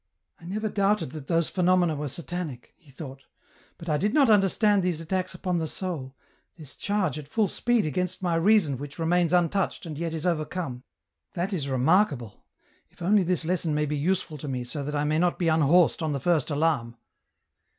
"I 0.41 0.45
never 0.45 0.67
doubted 0.67 1.11
that 1.11 1.27
those 1.27 1.51
phenomena 1.51 1.95
were 1.95 2.07
satanic," 2.07 2.73
he 2.75 2.89
thought, 2.89 3.25
'* 3.49 3.77
but 3.77 3.87
I 3.87 3.97
did 3.97 4.15
not 4.15 4.31
understand 4.31 4.81
these 4.81 4.99
attacks 4.99 5.35
upon 5.35 5.59
the 5.59 5.67
soul, 5.67 6.15
this 6.57 6.75
charge 6.75 7.19
at 7.19 7.27
full 7.27 7.47
speed 7.47 7.85
against 7.85 8.23
my 8.23 8.33
reason 8.33 8.77
which 8.79 8.97
remains 8.97 9.31
untouched, 9.31 9.85
and 9.85 9.99
yet 9.99 10.15
is 10.15 10.25
overcome; 10.25 10.81
that 11.35 11.53
is 11.53 11.69
remark 11.69 12.09
208 12.09 12.13
EN 12.13 12.19
ROUTE. 12.19 12.31
able: 12.35 12.45
if 12.89 13.01
only 13.03 13.21
this 13.21 13.45
lesson 13.45 13.75
may 13.75 13.85
be 13.85 13.95
useful 13.95 14.39
to 14.39 14.47
me 14.47 14.63
so 14.63 14.83
tnat 14.83 14.95
1 14.95 15.07
may 15.07 15.19
not 15.19 15.37
be 15.37 15.49
unhorsed 15.49 16.01
on 16.01 16.13
the 16.13 16.19
first 16.19 16.49
alarm 16.49 16.97